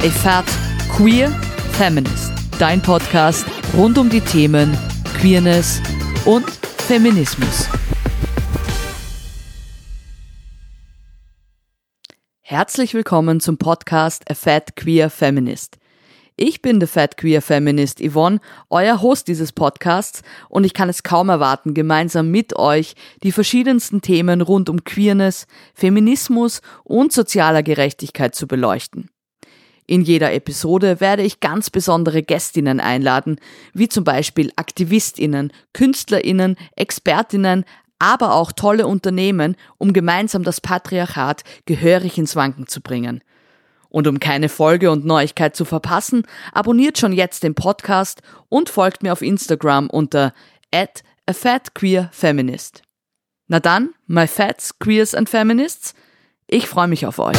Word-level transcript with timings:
A 0.00 0.10
Fat 0.10 0.44
Queer 0.94 1.28
Feminist. 1.72 2.30
Dein 2.60 2.80
Podcast 2.80 3.44
rund 3.76 3.98
um 3.98 4.08
die 4.08 4.20
Themen 4.20 4.78
Queerness 5.18 5.82
und 6.24 6.48
Feminismus. 6.48 7.68
Herzlich 12.42 12.94
willkommen 12.94 13.40
zum 13.40 13.58
Podcast 13.58 14.30
A 14.30 14.34
Fat 14.34 14.76
Queer 14.76 15.10
Feminist. 15.10 15.78
Ich 16.36 16.62
bin 16.62 16.80
The 16.80 16.86
Fat 16.86 17.16
Queer 17.16 17.42
Feminist 17.42 18.00
Yvonne, 18.00 18.38
euer 18.70 19.02
Host 19.02 19.26
dieses 19.26 19.50
Podcasts 19.50 20.22
und 20.48 20.62
ich 20.62 20.74
kann 20.74 20.88
es 20.88 21.02
kaum 21.02 21.28
erwarten, 21.28 21.74
gemeinsam 21.74 22.30
mit 22.30 22.54
euch 22.54 22.94
die 23.24 23.32
verschiedensten 23.32 24.00
Themen 24.00 24.42
rund 24.42 24.70
um 24.70 24.84
Queerness, 24.84 25.48
Feminismus 25.74 26.62
und 26.84 27.12
sozialer 27.12 27.64
Gerechtigkeit 27.64 28.36
zu 28.36 28.46
beleuchten. 28.46 29.07
In 29.88 30.02
jeder 30.02 30.34
Episode 30.34 31.00
werde 31.00 31.22
ich 31.22 31.40
ganz 31.40 31.70
besondere 31.70 32.22
Gästinnen 32.22 32.78
einladen, 32.78 33.40
wie 33.72 33.88
zum 33.88 34.04
Beispiel 34.04 34.52
Aktivistinnen, 34.54 35.50
Künstlerinnen, 35.72 36.56
Expertinnen, 36.76 37.64
aber 37.98 38.34
auch 38.34 38.52
tolle 38.52 38.86
Unternehmen, 38.86 39.56
um 39.78 39.94
gemeinsam 39.94 40.44
das 40.44 40.60
Patriarchat 40.60 41.42
gehörig 41.64 42.18
ins 42.18 42.36
Wanken 42.36 42.66
zu 42.66 42.82
bringen. 42.82 43.24
Und 43.88 44.06
um 44.06 44.20
keine 44.20 44.50
Folge 44.50 44.90
und 44.90 45.06
Neuigkeit 45.06 45.56
zu 45.56 45.64
verpassen, 45.64 46.24
abonniert 46.52 46.98
schon 46.98 47.14
jetzt 47.14 47.42
den 47.42 47.54
Podcast 47.54 48.20
und 48.50 48.68
folgt 48.68 49.02
mir 49.02 49.14
auf 49.14 49.22
Instagram 49.22 49.88
unter 49.88 50.34
at 50.70 51.02
a 51.24 51.32
fat 51.32 51.74
queer 51.74 52.10
feminist. 52.12 52.82
Na 53.46 53.58
dann, 53.58 53.94
my 54.06 54.26
fats, 54.26 54.78
queers 54.78 55.14
and 55.14 55.30
feminists, 55.30 55.94
ich 56.46 56.68
freue 56.68 56.88
mich 56.88 57.06
auf 57.06 57.18
euch. 57.18 57.38